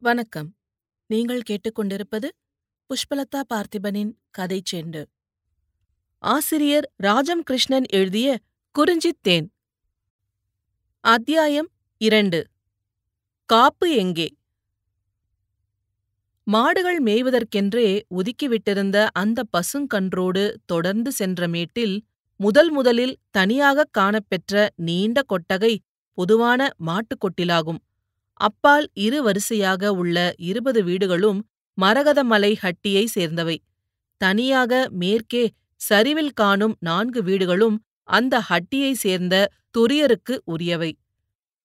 [0.00, 0.56] வணக்கம்.
[1.06, 2.28] நீங்கள் கேட்டுக்கொண்டிருப்பது
[2.86, 5.04] புஷ்பலதா பார்த்திபனின் கதை செண்டு.
[6.18, 8.38] ஆசிரியர் ராஜம் கிருஷ்ணன் எழுதிய
[8.78, 9.52] குறிஞ்சித் தேன்.
[11.00, 12.46] அத்தியாயம் இரண்டு.
[13.44, 14.36] காப்பு எங்கே?
[16.44, 22.04] மாடுகள் மேய்வதற்கென்றே ஒதுக்கிவிட்டிருந்த அந்த பசுங்கன்றோடு தொடர்ந்து சென்ற மேட்டில்
[22.36, 25.78] முதல் முதலில் தனியாகக் காணப்பெற்ற நீண்ட கொட்டகை
[26.12, 27.78] பொதுவான மாட்டுக் கொட்டிலாகும்
[28.40, 31.40] அப்பால் இரு வரிசையாக உள்ள இருபது வீடுகளும்
[31.78, 33.56] மரகதமலை ஹட்டியை சேர்ந்தவை.
[34.20, 35.44] தனியாக மேற்கே
[35.80, 37.76] சரிவில் காணும் நான்கு வீடுகளும்
[38.08, 39.34] அந்த ஹட்டியை சேர்ந்த
[39.78, 40.90] துரியருக்கு உரியவை.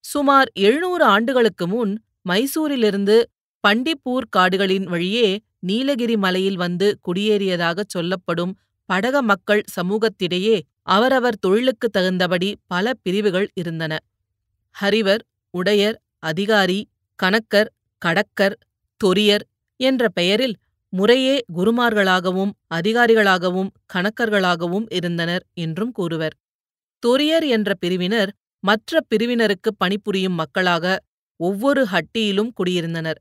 [0.03, 1.93] சுமார் எழுநூறு ஆண்டுகளுக்கு முன்
[2.29, 3.17] மைசூரிலிருந்து
[3.63, 5.27] பண்டிப்பூர் காடுகளின் வழியே
[5.59, 8.53] நீலகிரி மலையில் வந்து குடியேறியதாகச் சொல்லப்படும்
[8.89, 13.93] படக மக்கள் சமூகத்திடையே அவரவர் தொழிலுக்குத் தகுந்தபடி பல பிரிவுகள் இருந்தன.
[14.75, 16.79] ஹரிவர் உடையர் அதிகாரி
[17.19, 17.69] கணக்கர்
[18.01, 18.55] கடக்கர்
[19.01, 19.43] தொரியர்
[19.79, 20.55] என்ற பெயரில்
[20.93, 26.35] முறையே குருமார்களாகவும் அதிகாரிகளாகவும் கணக்கர்களாகவும் இருந்தனர் என்றும் கூறுவர்.
[27.03, 28.31] தொரியர் என்ற பிரிவினர்
[28.63, 30.85] மற்ற பிரிவினருக்கு பணிபுரியும் மக்களாக
[31.39, 33.19] ஒவ்வொரு ஹட்டியிலும் குடியிருந்தனர்.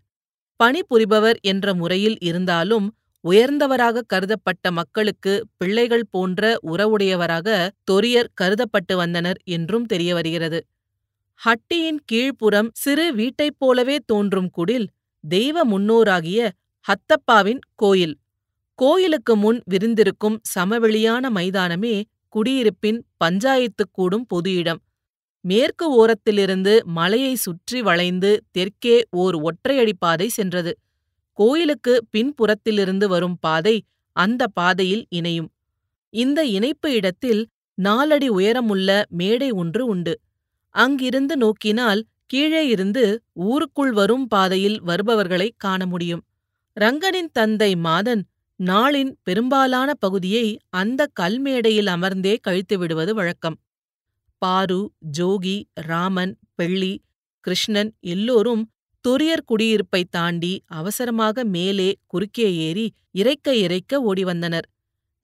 [0.61, 2.87] பணிபுரிபவர் என்ற முறையில் இருந்தாலும்
[3.25, 7.49] உயர்ந்தவராக கருதப்பட்ட மக்களுக்கு பிள்ளைகள் போன்ற உறவுடையவராக
[7.85, 10.59] தொரியர் கருதப்பட்டு வந்தனர் என்றும் தெரியவருகிறது.
[11.43, 14.87] ஹட்டியின் கீழ்ப்புறம் சிறு வீட்டைப் போலவே தோன்றும் குடில்
[15.29, 16.51] தெய்வ முன்னோராகிய
[16.87, 18.19] ஹத்தப்பாவின் கோயில்.
[18.75, 24.81] கோயிலுக்கு முன் விரிந்திருக்கும் சமவெளியான மைதானமே குடியிருப்பின் பஞ்சாயத்துக் கூடும் பொது இடம்.
[25.45, 30.73] மேற்கு ஓரத்திலிருந்து மலையை சுற்றி வளைந்து தெற்கே ஓர் ஒற்றையடிப்பாதை சென்றது.
[31.39, 33.77] கோயிலுக்கு பின்புறத்திலிருந்து வரும் பாதை
[34.17, 35.51] அந்த பாதையில் இணையும்.
[36.11, 40.21] இந்த இணைப்பு இடத்தில் நாலடி உயரமுள்ள மேடை ஒன்று உண்டு.
[40.75, 43.05] அங்கிருந்து நோக்கினால் கீழே இருந்து
[43.47, 46.23] ஊருக்குள் வரும் பாதையில் வருபவர்களை காண முடியும்.
[46.77, 48.23] ரங்கனின் தந்தை மாதன்
[48.61, 53.57] நாளின் பெரும்பாலான பகுதியை அந்த கல்மேடையில் அமர்ந்தே கழித்து விடுவது வழக்கம்.
[54.43, 54.81] பாரு
[55.19, 55.57] ஜோகி
[55.89, 56.93] ராமன் பெள்ளி
[57.45, 58.63] கிருஷ்ணன் எல்லோரும்
[59.05, 64.67] தொரியர் குடியிருப்பை தாண்டி அவசரமாக மேலே குறுக்கே ஏறி இறைக்க இறைக்க ஓடி வந்தனர்.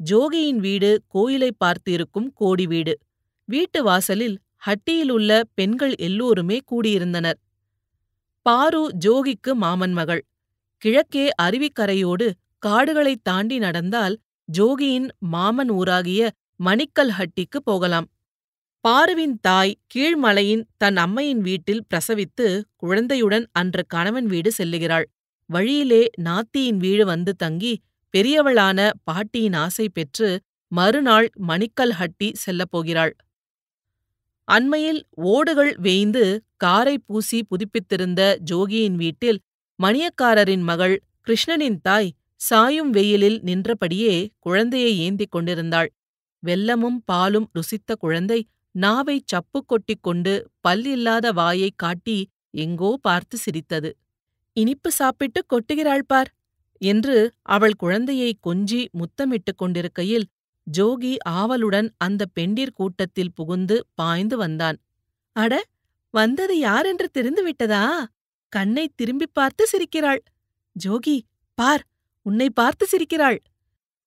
[0.00, 2.94] ஜோகியின் வீடு கோயிலை பார்த்திருக்கும் கோடி வீடு.
[3.48, 7.38] வீட்டு வாசலில் ஹட்டியிலுள்ள பெண்கள் எல்லோருமே கூடியிருந்தனர்.
[8.42, 10.24] பாரு ஜோகிக்கு மாமன் மகள்.
[10.78, 12.30] கிழக்கே அருவிக்கரையோடு
[12.66, 14.18] காடுகளைத் தாண்டி நடந்தால்
[14.58, 18.06] ஜோகியின் மாமன் ஊராகிய மணிக்கல் ஹட்டிக்கு போகலாம்.
[18.88, 25.04] பாருவின் தாய் கீழ்மலையின் தன் அம்மையின் வீட்டில் பிரசவித்து குழந்தையுடன் அன்று கணவன் வீடு செல்லுகிறாள்.
[25.46, 27.80] வழியிலே நாத்தியின் வீடு வந்து தங்கி
[28.16, 33.16] பெரியவளான பாட்டியின் ஆசை பெற்று மறுநாள் மணிக்கல் ஹட்டி செல்லப் போகிறாள்.
[34.48, 36.22] அண்மையில் ஓடுகள் வேய்ந்து
[36.56, 38.20] காரை பூசி புதுப்பித்திருந்த
[38.50, 39.38] ஜோகியின் வீட்டில்
[39.78, 40.94] மணியக்காரரின் மகள்
[41.26, 42.10] கிருஷ்ணனின் தாய்
[42.40, 45.90] சாயும் வெயிலில் நின்றபடியே குழந்தையை ஏந்திக் கொண்டிருந்தாள்.
[46.42, 48.40] வெல்லமும் பாலும் ருசித்த குழந்தை
[48.74, 52.18] நாவைச் சப்பு கொட்டிக் கொண்டு பல் இல்லாத வாயைக் காட்டி
[52.56, 53.90] எங்கோ பார்த்து சிரித்தது.
[54.56, 56.30] இனிப்பு சாப்பிட்டு கொட்டுகிறாள் பார்
[56.82, 57.16] என்று
[57.48, 60.26] அவள் குழந்தையை கொஞ்சி முத்தமிட்டுக் கொண்டிருக்கையில்
[60.76, 64.78] ஜோகி ஆவலுடன் அந்த பெண்டிர் கூட்டத்தில் புகுந்து பாய்ந்து வந்தான்.
[65.32, 65.64] அட
[66.10, 68.04] வந்தது யாரென்று தெரிந்துவிட்டதா
[68.48, 70.18] கண்ணை திரும்பிப் பார்த்து சிரிக்கிறாள்.
[70.84, 71.20] ஜோகி
[71.54, 71.84] பார்
[72.22, 73.38] உன்னை பார்த்து சிரிக்கிறாள்.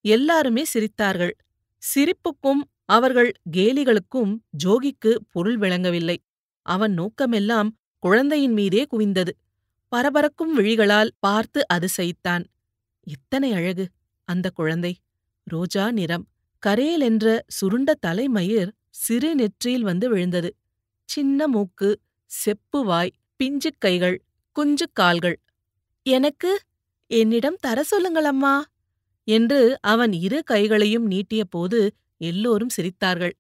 [0.02, 1.32] எல்லாருமே சிரித்தார்கள்.
[1.96, 6.24] சிரிப்புக்கும் அவர்கள் கேலிகளுக்கும் ஜோகிக்கு பொருள் விளங்கவில்லை.
[6.62, 9.30] அவன் நோக்கமெல்லாம் குழந்தையின் மீதே குவிந்தது.
[9.88, 12.46] பரபரக்கும் விழிகளால் பார்த்து அதிசயித்தான்.
[13.04, 13.90] இத்தனை அழகு
[14.26, 14.98] அந்த குழந்தை.
[15.44, 16.28] ரோஜா நிறம்.
[16.68, 20.56] கரேல் என்ற சுருண்ட தலைமயிர் சிறு நெற்றியில் வந்து விழுந்தது.
[21.10, 23.14] சின்ன மூக்கு செப்பு வாய்
[23.44, 24.18] பிஞ்சுக் கைகள்
[24.56, 25.40] குஞ்சுக் கால்கள்.
[26.06, 26.52] எனக்கு
[27.12, 28.66] என்னிடம் தர சொல்லுங்கள் அம்மா
[29.28, 33.34] என்று அவன் இரு கைகளையும் நீட்டியபோது எல்லோரும் சிரித்தார்கள்.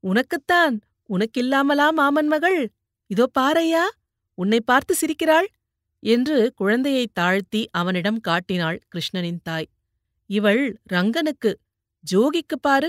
[0.00, 2.60] உனக்குத்தான் உனக்கில்லாமலா மாமன் மகள்?
[3.06, 3.84] இதோ பாரையா
[4.34, 5.48] உன்னை பார்த்து சிரிக்கிறாள்
[6.02, 9.68] என்று குழந்தையைத் தாழ்த்தி அவனிடம் காட்டினாள் கிருஷ்ணனின் தாய்.
[10.30, 11.50] இவள் ரங்கனுக்கு
[12.04, 12.88] ஜோகிக்கு பாரு!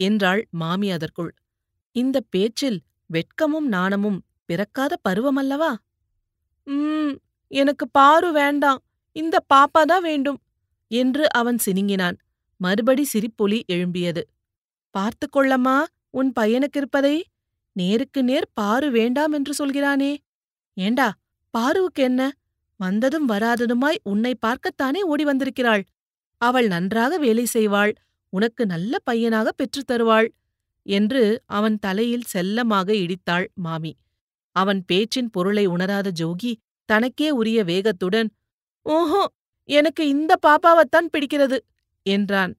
[0.00, 1.30] என்றாள் மாமி அதற்குள்.
[1.96, 2.78] இந்த பேச்சில்
[3.10, 5.72] வெட்கமும் நாணமும் பிறக்காத பருவமல்லவா?
[6.66, 7.14] ம்
[7.50, 8.80] எனக்கு பாரு வேண்டாம்.
[9.16, 10.38] இந்த பாப்பாதான் வேண்டும்
[10.90, 12.16] என்று அவன் சினிங்கினான்.
[12.60, 14.22] மறுபடி சிரிப்பொலி எழும்பியது.
[14.94, 15.78] பார்த்து கொள்ளம்மா
[16.14, 17.16] உன் பையனுக்கிருப்பதை
[17.76, 20.12] நேருக்கு நேர் பாரு வேண்டாம் என்று சொல்கிறானே.
[20.76, 21.08] ஏண்டா
[21.54, 22.22] பாருவுக்கு என்ன?
[22.80, 25.84] வந்ததும் வராததுமாய் உன்னை பார்க்கத்தானே ஓடி வந்திருக்கிறாள்?
[26.40, 27.92] அவள் நன்றாக வேலை செய்வாள்.
[28.36, 30.28] உனக்கு நல்ல பையனாக பெற்றுத் தருவாள்
[30.86, 33.92] என்று அவன் தலையில் செல்லமாக இடித்தாள் மாமி.
[34.56, 36.52] அவன் பேச்சின் பொருளை உணராத ஜோகி
[36.88, 38.28] தனக்கே உரிய வேகத்துடன்
[38.86, 39.22] ஓஹோ
[39.68, 41.58] எனக்கு இந்த பாப்பாவத்தான் பிடிக்கிறது
[42.06, 42.52] என்றான்.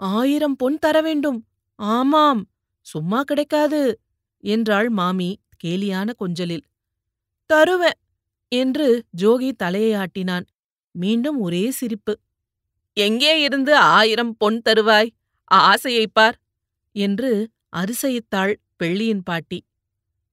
[0.00, 1.38] ஆயிரம் பொன் தர வேண்டும்.
[1.78, 2.42] ஆமாம்
[2.86, 3.80] சும்மா கிடைக்காது
[4.44, 6.64] என்றாள் மாமி கேலியான கொஞ்சலில்.
[7.50, 7.98] தருவேன்
[8.52, 8.86] என்று
[9.22, 10.46] ஜோகி தலையை ஆட்டினான்.
[10.94, 12.14] மீண்டும் ஒரே சிரிப்பு.
[12.96, 15.10] எங்கே இருந்து ஆயிரம் பொன் தருவாய்?
[15.50, 16.36] ஆசையைப் பார்
[16.94, 17.30] என்று
[17.76, 19.58] அரிசையித்தாள் பெள்ளியின் பாட்டி.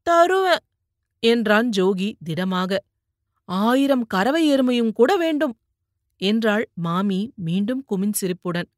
[0.07, 0.63] தருவேன்
[1.23, 2.71] என்றான் ஜோகி திடமாக.
[3.49, 5.55] ஆயிரம் கறவை எருமையும் கூட வேண்டும்
[6.21, 8.69] என்றாள் மாமி மீண்டும் குமின் சிரிப்புடன்.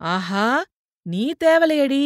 [0.00, 0.46] ஆஹா
[1.06, 2.04] நீ தேவலையடி.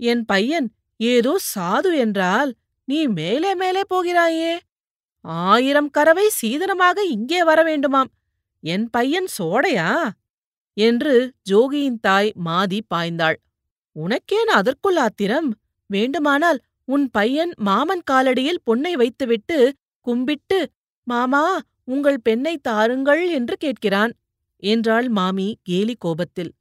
[0.00, 0.68] என் பையன்
[1.00, 2.52] ஏதோ சாது என்றால்
[2.88, 4.52] நீ மேலே மேலே போகிறாயே.
[5.24, 8.10] ஆயிரம் கறவை சீதனமாக இங்கே வர வேண்டுமாம்.
[8.64, 9.88] என் பையன் சோடையா?
[10.76, 11.14] என்று
[11.50, 13.38] ஜோகியின் தாய் மாதி பாய்ந்தாள்.
[13.96, 15.48] உனக்கேன் அதற்குள் ஆத்திரம்?
[15.90, 16.58] வேண்டுமானால்
[16.88, 19.58] உன் பையன் மாமன் காலடியில் பொன்னை வைத்துவிட்டு
[20.06, 20.58] கும்பிட்டு
[21.06, 21.44] மாமா
[21.84, 24.12] உங்கள் பெண்ணை தாருங்கள் என்று கேட்கிறான்
[24.62, 26.52] என்றாள் மாமி கேலி கோபத்தில்.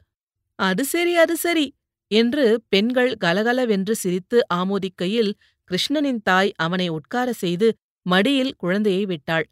[0.59, 1.67] அது சரி அது சரி
[2.11, 5.31] என்று பெண்கள் கலகலவென்று சிரித்து ஆமோதிக்கையில்
[5.69, 7.67] கிருஷ்ணனின் தாய் அவனை உட்கார செய்து
[8.05, 9.45] மடியில் குழந்தையை விட்டாள்.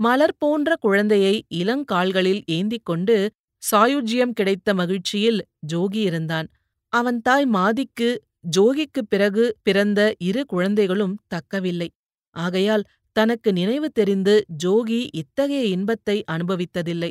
[0.00, 3.16] மலர் போன்ற குழந்தையை இளங்கால்களில் ஏந்திக் கொண்டு
[3.62, 5.40] சாயுஜ்யம் கிடைத்த மகிழ்ச்சியில்
[5.72, 6.48] ஜோகி இருந்தான்.
[6.92, 8.08] அவன் தாய் மாதிக்கு
[8.56, 11.88] ஜோகிக்குப் பிறகு பிறந்த இரு குழந்தைகளும் தக்கவில்லை.
[12.36, 12.84] ஆகையால்
[13.16, 14.34] தனக்கு நினைவு தெரிந்து
[14.64, 17.10] ஜோகி இத்தகைய இன்பத்தை அனுபவித்ததில்லை.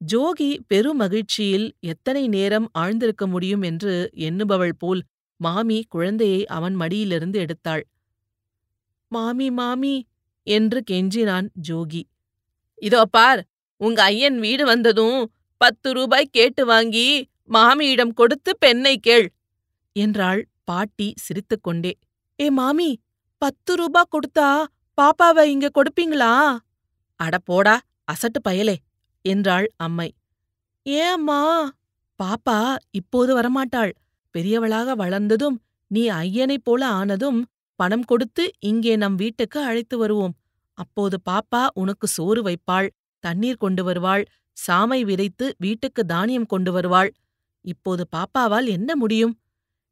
[0.00, 5.02] ஜோகி பெருமகிழ்ச்சியில் எத்தனை நேரம் ஆழ்ந்திருக்க முடியும் என்று எண்ணுபவள் போல்
[5.40, 7.82] மாமி குழந்தையை அவன் மடியிலிருந்து எடுத்தாள்.
[9.12, 9.94] மாமி மாமி
[10.46, 12.02] என்று கெஞ்சினான் ஜோகி.
[12.82, 13.40] இதோ பார்
[13.80, 15.18] உங்க ஐயன் வீடு வந்ததும்
[15.60, 19.26] பத்து ரூபாய் கேட்டு வாங்கி மாமியிடம் கொடுத்து பெண்ணை கேள்
[19.92, 21.92] என்றாள் பாட்டி சிரித்துக்கொண்டே.
[22.40, 22.90] ஏ மாமி
[23.38, 24.48] பத்து ரூபா கொடுத்தா
[24.98, 26.32] பாப்பாவை இங்க கொடுப்பீங்களா?
[27.16, 27.74] அட போடா
[28.12, 28.76] அசட்டு பயலே
[29.22, 30.08] என்றாள் அம்மை.
[30.82, 31.40] ஏம்மா அம்மா?
[32.20, 33.92] பாப்பா இப்போது வரமாட்டாள்.
[34.34, 35.56] பெரியவளாக வளர்ந்ததும்
[35.86, 37.40] நீ ஐயனைப் போல ஆனதும்
[37.74, 40.34] பணம் கொடுத்து இங்கே நம் வீட்டுக்கு அழைத்து வருவோம்.
[40.74, 42.88] அப்போது பாப்பா உனக்கு சோறு வைப்பாள்
[43.24, 44.24] தண்ணீர் கொண்டு வருவாள்
[44.58, 47.10] சாமை விதைத்து வீட்டுக்கு தானியம் கொண்டு வருவாள்.
[47.64, 49.34] இப்போது பாப்பாவால் என்ன முடியும்?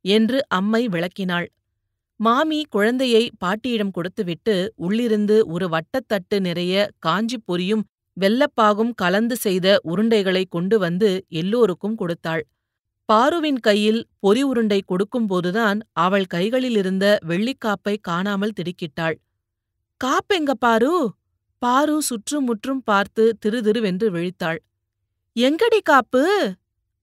[0.05, 1.47] என்று அம்மை விளக்கினாள்.
[2.21, 7.85] மாமி குழந்தையை பாட்டியிடம் கொடுத்துவிட்டு உள்ளிருந்து ஒரு வட்டத்தட்டு நிறைய காஞ்சிப் பொரியும்
[8.17, 11.11] வெள்ளப்பாகும் கலந்து செய்த உருண்டைகளை கொண்டு வந்து
[11.41, 12.43] எல்லோருக்கும் கொடுத்தாள்.
[13.09, 19.17] பாருவின் கையில் பொறி உருண்டை கொடுக்கும்போதுதான் அவள் கைகளிலிருந்த வெள்ளிக்காப்பை காணாமல் திடுக்கிட்டாள்.
[20.01, 20.93] காப்பெங்க பாரு!
[21.59, 24.59] பாரு சுற்றுமுற்றும் பார்த்து திருதிருவென்று விழித்தாள்.
[25.37, 26.23] எங்கடி காப்பு?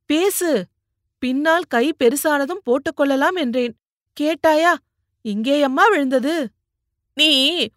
[0.05, 0.67] பேசு.
[1.19, 3.73] பின்னால் கை பெருசானதும் போட்டுக்கொள்ளலாம் என்றேன்.
[4.19, 4.73] கேட்டாயா?
[5.23, 6.51] இங்கேயம்மா விழுந்தது.
[7.13, 7.31] நீ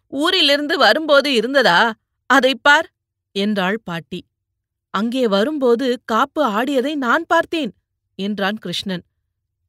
[0.08, 1.92] ஊரிலிருந்து வரும்போது இருந்ததா?
[2.26, 2.92] அதைப் பார்
[3.32, 4.26] என்றாள் பாட்டி.
[4.90, 7.72] அங்கே வரும்போது காப்பு ஆடியதை நான் பார்த்தேன்
[8.18, 9.04] என்றான் கிருஷ்ணன்.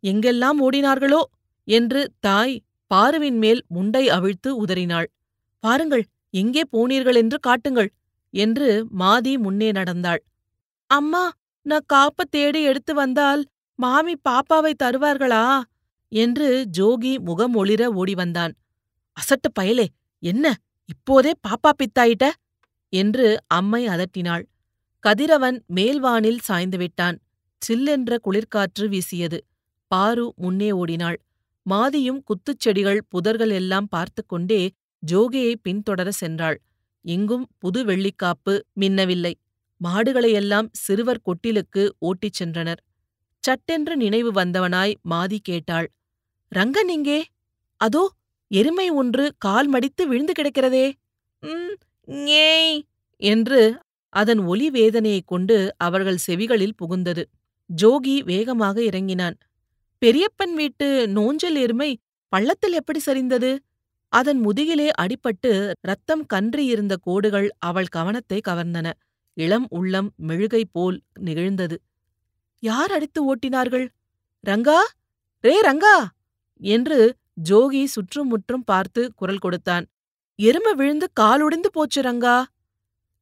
[0.03, 1.21] எங்கெல்லாம் ஓடினார்களோ?
[1.67, 2.61] என்று தாய்
[2.91, 5.09] பாருவின் மேல் முண்டை அவிழ்த்து உதறினாள்.
[5.59, 7.89] பாருங்கள் எங்கே போனீர்கள் என்று காட்டுங்கள்
[8.33, 8.69] என்று
[8.99, 10.21] மாதி முன்னே நடந்தாள்.
[10.89, 11.23] அம்மா
[11.65, 13.41] நான் காப்ப தேடி எடுத்து வந்தால்
[13.79, 15.43] மாமி பாப்பாவை தருவார்களா?
[16.11, 16.47] என்று
[16.77, 18.53] ஜோகி முகம் ஒளிர ஓடி வந்தான்
[19.17, 19.87] அசட்டு பயலே
[20.23, 20.45] என்ன
[20.89, 22.25] இப்போதே பாப்பா பித்தாயிட்ட?
[22.93, 24.43] என்று அம்மை அதட்டினாள்.
[25.03, 27.17] கதிரவன் மேல்வானில் சாய்ந்து விட்டான்.
[27.61, 29.39] சில்லென்ற குளிர்காற்று வீசியது.
[29.91, 31.17] பாரு முன்னே ஓடினாள்.
[31.65, 34.61] மாதியும் குத்துச்செடிகள் புதர்கள் எல்லாம் பார்த்து கொண்டே
[35.07, 36.57] ஜோகியை பின்தொடர சென்றாள்.
[37.05, 39.33] எங்கும் புது வெள்ளிக்காப்பு மின்னவில்லை.
[39.81, 42.81] மாடுகளையெல்லாம் சிறுவர் கொட்டிலுக்கு ஓட்டிச் சென்றனர்.
[43.43, 45.87] சட்டென்று நினைவு வந்தவனாய் மாதி கேட்டாள்
[46.51, 47.19] ரங்கன் இங்கே?
[47.81, 48.03] அதோ
[48.51, 50.85] எருமை ஒன்று கால் மடித்து விழுந்து கிடக்கிறதே.
[51.43, 51.73] ம்
[52.47, 52.77] ஏய்!
[53.21, 53.61] என்று
[54.13, 57.23] அதன் ஒலி வேதனையைக் கொண்டு அவர்கள் செவிகளில் புகுந்தது.
[57.69, 59.37] ஜோகி வேகமாக இறங்கினான்.
[60.01, 60.87] பெரியப்பன் வீட்டு
[61.17, 61.91] நோஞ்சல் எருமை
[62.33, 63.51] பள்ளத்தில் எப்படி சரிந்தது?
[64.13, 68.87] அதன் முதுகிலே அடிபட்டு ரத்தம் கன்றியிருந்த கோடுகள் அவள் கவனத்தை கவர்ந்தன.
[69.37, 71.75] இளம் உள்ளம் மெழுகை போல் நிகழ்ந்தது.
[72.63, 73.87] யார் அடித்து ஓட்டினார்கள்?
[74.43, 74.79] ரங்கா?
[75.43, 75.95] ரே ரங்கா!
[76.61, 76.99] என்று
[77.43, 79.85] ஜோகி சுற்றுமுற்றும் பார்த்து குரல் கொடுத்தான்.
[80.39, 82.37] எரும விழுந்து காலுடைந்து போச்சு ரங்கா!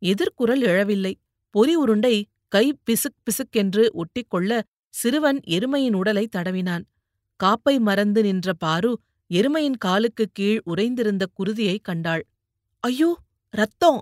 [0.01, 1.13] எதிர்குரல் எழவில்லை.
[1.55, 2.15] பொறி உருண்டை
[2.49, 4.51] கை பிசுக் பிசுக்கென்று ஒட்டிக்கொள்ள
[4.93, 6.83] சிறுவன் எருமையின் உடலை தடவினான்.
[7.39, 8.91] காப்பை மறந்து நின்ற பாரு
[9.31, 12.23] எருமையின் காலுக்குக் கீழ் உறைந்திருந்த குருதியைக் கண்டாள்.
[12.83, 13.09] ஐயோ
[13.53, 13.99] ரத்தம்!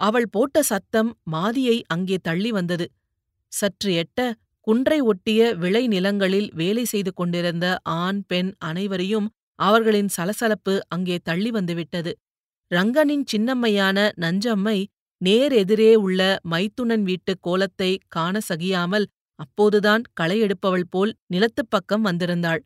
[0.00, 2.86] அவள் போட்ட சத்தம் மாதியை அங்கே தள்ளி வந்தது.
[3.52, 4.20] சற்று எட்ட
[4.66, 12.12] குன்றை ஒட்டிய விளை நிலங்களில் வேலை செய்து கொண்டிருந்த ஆண் பெண் அனைவரையும் அவர்களின் சலசலப்பு அங்கே தள்ளி வந்துவிட்டது.
[12.70, 14.78] ரங்கனின் சின்னம்மையான நஞ்சம்மை
[15.20, 16.20] நேர் எதிரே உள்ள
[16.50, 19.06] மைத்துனன் வீட்டு கோலத்தை காண சகியாமல்
[19.38, 22.62] அப்போதுதான் களை எடுப்பவள் போல் நிலத்துப் பக்கம் வந்திருந்தாள்.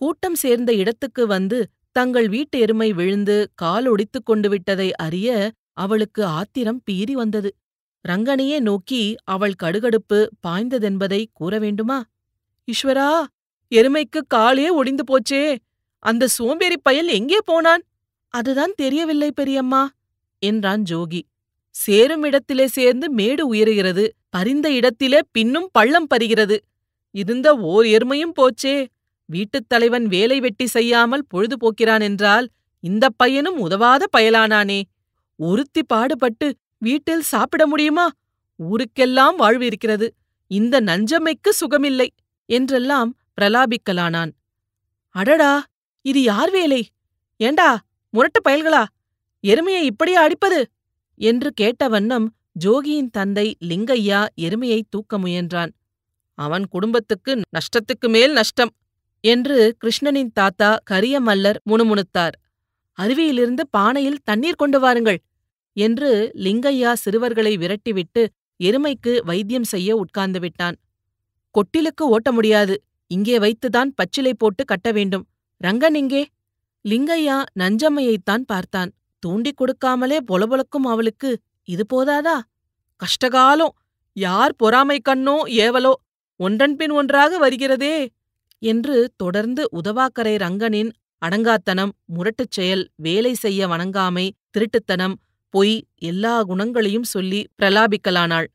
[0.00, 1.58] கூட்டம் சேர்ந்த இடத்துக்கு வந்து
[1.96, 7.50] தங்கள் வீட்டு எருமை விழுந்து கால் ஒடித்துக் கொண்டு விட்டதை அறிய அவளுக்கு ஆத்திரம் பீறி வந்தது.
[8.08, 11.98] ரங்கனையே நோக்கி அவள் கடுகடுப்பு பாய்ந்ததென்பதை கூற வேண்டுமா?
[12.68, 13.10] ஈஸ்வரா
[13.72, 15.42] எருமைக்கு காலே ஒடிந்து போச்சே.
[16.02, 17.84] அந்த சோம்பேறி பயல் எங்கே போனான்?
[18.34, 19.82] அதுதான் தெரியவில்லை பெரியம்மா
[20.42, 21.20] என்றான் ஜோகி.
[21.74, 24.06] சேரும் இடத்திலே சேர்ந்து மேடு உயருகிறது.
[24.30, 26.58] பரிந்த இடத்திலே பின்னும் பள்ளம் பறிகிறது.
[27.14, 28.76] இருந்த ஓர் எருமையும் போச்சே.
[29.30, 32.46] வீட்டுத் தலைவன் வேலை வெட்டி செய்யாமல் பொழுது போக்கிறான் என்றால்
[32.84, 34.82] இந்தப் பையனும் உதவாத பயலானானே.
[35.38, 36.46] ஒருத்தி பாடுபட்டு
[36.78, 38.06] வீட்டில் சாப்பிட முடியுமா?
[38.60, 40.06] ஊருக்கெல்லாம் வாழ்வு இருக்கிறது.
[40.50, 42.08] இந்த நஞ்சமைக்கு சுகமில்லை
[42.48, 43.10] என்றெல்லாம்
[43.40, 44.32] பிரலாபிக்கலானான்.
[45.14, 45.52] அடடா
[46.04, 46.82] இது யார் வேலை?
[47.40, 47.68] ஏண்டா
[48.10, 48.84] முரட்டு பயல்களா?
[49.44, 50.60] எருமையை இப்படியா அடிப்பது?
[51.20, 52.26] என்று கேட்ட வண்ணம்
[52.64, 55.72] ஜோகியின் தந்தை லிங்கையா எருமையை தூக்க முயன்றான்.
[56.38, 58.72] அவன் குடும்பத்துக்கு நஷ்டத்துக்கு மேல் நஷ்டம்.
[59.20, 62.36] என்று கிருஷ்ணனின் தாத்தா கரியமல்லர் முணுமுணுத்தார்.
[62.98, 65.18] அருவியிலிருந்து பானையில் தண்ணீர் கொண்டு வாருங்கள்
[65.72, 68.26] என்று லிங்கையா சிறுவர்களை விரட்டிவிட்டு
[68.60, 70.76] எருமைக்கு வைத்தியம் செய்ய உட்கார்ந்து விட்டான்.
[71.54, 72.74] கொட்டிலுக்கு ஓட்ட முடியாது.
[73.06, 75.24] இங்கே வைத்துதான் பச்சிலை போட்டு கட்ட வேண்டும்.
[75.64, 76.26] ரங்கன் இங்கே
[76.84, 78.90] லிங்கையா நஞ்சம்மையைத்தான் பார்த்தான்.
[79.22, 81.30] தூண்டிக் கொடுக்காமலே பொலபொலக்கும் அவளுக்கு
[81.64, 82.40] இது போதாதா?
[83.00, 83.74] கஷ்டகாலம்.
[84.12, 85.92] யார் பொறாமை கண்ணோ ஏவலோ?
[86.36, 88.08] ஒன்றன்பின் ஒன்றாக வருகிறதே.
[88.62, 90.90] என்று தொடர்ந்து உதவாக்கரை ரங்கனின்
[91.26, 95.16] அடங்காத்தனம் முரட்டுச் செயல் வேலை செய்ய வணங்காமை திருட்டுத்தனம்
[95.54, 98.46] பொய் எல்லா குணங்களையும் சொல்லி பிரலாபிக்கலானாள்.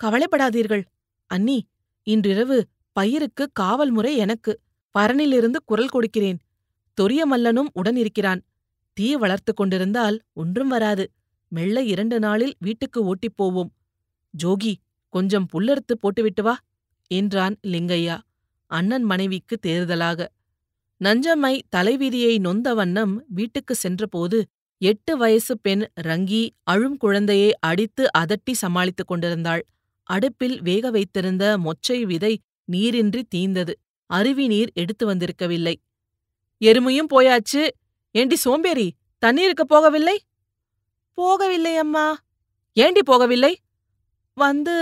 [0.00, 0.84] கவலைப்படாதீர்கள்
[1.30, 1.58] அண்ணி
[2.06, 2.58] இன்றிரவு
[2.92, 4.52] பயிருக்கு காவல் முறை எனக்கு.
[4.98, 6.38] பரனிலிருந்து குரல் கொடுக்கிறேன்.
[7.00, 8.40] தொரியமல்லனும் உடன் இருக்கிறான்.
[8.96, 11.04] தீ வளர்த்து கொண்டிருந்தால் ஒன்றும் வராது.
[11.48, 13.70] மெல்ல இரண்டு நாளில் வீட்டுக்கு ஓட்டிப் போவோம்.
[14.34, 14.74] ஜோகி
[15.08, 16.54] கொஞ்சம் புல்லறுத்து போட்டுவிட்டு வா
[17.10, 18.16] என்றான் லிங்கையா.
[18.72, 20.26] அண்ணன் மனைவிக்கு தேர்தலாக
[21.00, 24.38] நஞ்சம்மை தலைவிதியை நொந்த வண்ணம் வீட்டுக்கு சென்றபோது
[24.80, 29.62] எட்டு வயசு பெண் ரங்கி அழும் குழந்தையை அடித்து அதட்டி சமாளித்துக் கொண்டிருந்தாள்.
[30.06, 32.32] அடுப்பில் வேக வைத்திருந்த மொச்சை விதை
[32.68, 33.74] நீரின்றி தீந்தது
[34.10, 35.74] அருவி நீர் எடுத்து வந்திருக்கவில்லை.
[36.60, 37.62] எருமையும் போயாச்சு.
[38.14, 38.88] ஏண்டி சோம்பேறி
[39.22, 40.16] தண்ணீருக்கு போகவில்லை?
[41.18, 42.06] போகவில்லை அம்மா
[42.76, 43.52] ஏண்டி போகவில்லை?
[44.36, 44.76] வந்து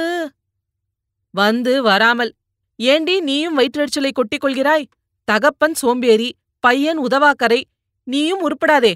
[1.35, 2.33] வந்து வராமல்
[2.81, 4.85] ஏண்டி நீயும் வயிற்றெரிச்சலை கொட்டிக் கொள்கிறாய்
[5.25, 7.63] தகப்பன் சோம்பேறி பையன் உதவாக்கரை
[8.05, 8.95] நீயும் உருப்படாதே.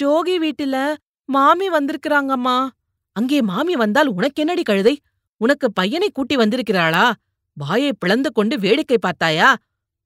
[0.00, 0.94] ஜோகி வீட்டுல
[1.24, 2.68] மாமி வந்திருக்கிறாங்கம்மா.
[3.12, 5.00] அங்கே மாமி வந்தால் உனக்கென்னடி கழுதை?
[5.36, 7.12] உனக்கு பையனை கூட்டி வந்திருக்கிறாளா?
[7.52, 9.56] வாயை பிளந்து கொண்டு வேடிக்கை பார்த்தாயா?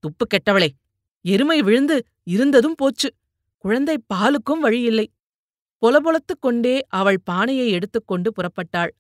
[0.01, 0.69] துப்பு கெட்டவளே.
[1.21, 3.15] எருமை விழுந்து இருந்ததும் போச்சு.
[3.59, 5.11] குழந்தை பாலுக்கும் வழியில்லை.
[5.87, 8.91] பொலபொலத்துக் கொண்டே அவள் பானையை எடுத்துக்கொண்டு புறப்பட்டாள்.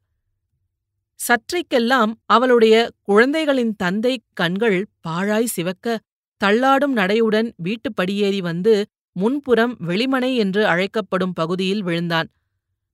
[1.18, 6.00] சற்றைக்கெல்லாம் அவளுடைய குழந்தைகளின் தந்தை கண்கள் பாழாய் சிவக்க
[6.44, 12.28] தள்ளாடும் நடையுடன் வீட்டுப் படியேறி வந்து முன்புறம் வெளிமனை என்று அழைக்கப்படும் பகுதியில் விழுந்தான்.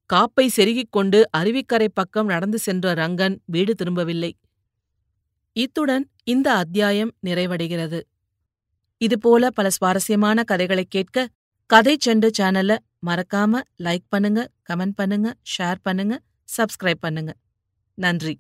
[0.07, 4.37] காப்பை செருகிக் கொண்டு அருவிக்கரை பக்கம் நடந்து சென்ற ரங்கன் வீடு திரும்பவில்லை.
[5.52, 8.00] இத்துடன் இந்த அத்தியாயம் நிறைவடைகிறது.
[8.99, 11.28] இதுபோல பல சுவாரஸ்யமான கதைகளை கேட்க
[11.66, 12.76] கதை செண்டு சேனலை
[13.07, 16.21] மறக்காம லைக் பண்ணுங்க கமெண்ட் பண்ணுங்க ஷேர் பண்ணுங்க
[16.57, 17.33] சப்ஸ்கிரைப் பண்ணுங்க.
[17.98, 18.34] நன்றி.